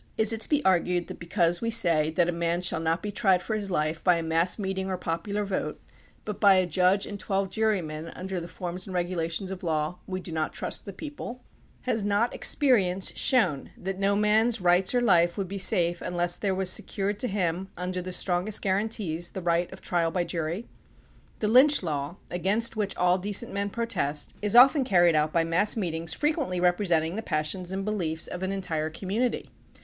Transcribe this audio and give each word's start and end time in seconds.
Is 0.17 0.33
it 0.33 0.41
to 0.41 0.49
be 0.49 0.65
argued 0.65 1.05
that 1.09 1.19
because 1.19 1.61
we 1.61 1.69
say 1.69 2.09
that 2.09 2.27
a 2.27 2.31
man 2.31 2.61
shall 2.61 2.79
not 2.79 3.03
be 3.03 3.11
tried 3.11 3.39
for 3.39 3.53
his 3.53 3.69
life 3.69 4.03
by 4.03 4.15
a 4.17 4.23
mass 4.23 4.57
meeting 4.57 4.89
or 4.89 4.93
a 4.95 4.97
popular 4.97 5.45
vote, 5.45 5.77
but 6.25 6.39
by 6.41 6.55
a 6.55 6.65
judge 6.65 7.05
and 7.05 7.19
twelve 7.19 7.51
jurymen 7.51 8.07
under 8.15 8.39
the 8.39 8.47
forms 8.47 8.87
and 8.87 8.95
regulations 8.95 9.51
of 9.51 9.61
law, 9.61 9.99
we 10.07 10.19
do 10.19 10.31
not 10.31 10.53
trust 10.53 10.85
the 10.85 10.91
people? 10.91 11.43
Has 11.81 12.03
not 12.03 12.33
experience 12.33 13.15
shown 13.15 13.69
that 13.77 13.99
no 13.99 14.15
man's 14.15 14.59
rights 14.59 14.95
or 14.95 15.01
life 15.01 15.37
would 15.37 15.47
be 15.47 15.59
safe 15.59 16.01
unless 16.01 16.35
there 16.35 16.55
was 16.55 16.71
secured 16.71 17.19
to 17.19 17.27
him 17.27 17.69
under 17.77 18.01
the 18.01 18.11
strongest 18.11 18.63
guaranties 18.63 19.33
the 19.33 19.39
right 19.43 19.71
of 19.71 19.81
trial 19.81 20.09
by 20.09 20.23
jury? 20.23 20.67
The 21.41 21.47
lynch 21.47 21.83
law, 21.83 22.15
against 22.31 22.75
which 22.75 22.97
all 22.97 23.19
decent 23.19 23.53
men 23.53 23.69
protest, 23.69 24.33
is 24.41 24.55
often 24.55 24.83
carried 24.83 25.13
out 25.13 25.31
by 25.31 25.43
mass 25.43 25.77
meet 25.77 25.93
ings 25.93 26.11
frequently 26.11 26.59
representing 26.59 27.17
the 27.17 27.21
passions 27.21 27.71
and 27.71 27.85
beliefs 27.85 28.25
of 28.25 28.41
an 28.41 28.51
entire 28.51 28.89
community. 28.89 29.51